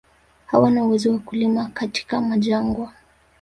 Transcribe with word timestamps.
Hawana 0.45 0.83
uwezo 0.83 1.11
wa 1.13 1.19
kulima 1.19 1.69
katika 1.73 2.21
majangwa 2.21 2.93